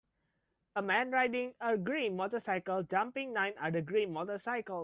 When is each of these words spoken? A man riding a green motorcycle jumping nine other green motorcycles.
A 0.75 0.81
man 0.81 1.11
riding 1.11 1.53
a 1.61 1.77
green 1.77 2.15
motorcycle 2.15 2.81
jumping 2.81 3.33
nine 3.33 3.53
other 3.61 3.81
green 3.81 4.11
motorcycles. 4.11 4.79